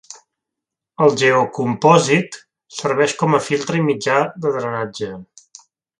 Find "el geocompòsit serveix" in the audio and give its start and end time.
1.07-3.15